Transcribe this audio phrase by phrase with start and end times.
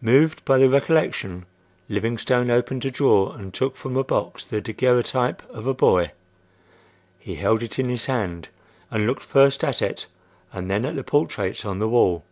[0.00, 1.46] Moved by the recollection,
[1.88, 6.08] Livingstone opened a drawer and took from a box the daguerreotype of a boy.
[7.20, 8.48] He held it in his hand
[8.90, 10.08] and looked first at it
[10.52, 12.24] and then at the portraits on the wall.